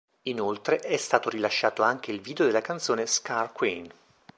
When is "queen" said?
3.51-3.87